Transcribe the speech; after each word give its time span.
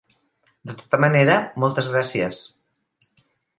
De 0.69 0.75
tota 0.79 0.99
manera, 1.03 1.35
moltes 1.65 1.93
gràcies. 1.93 2.43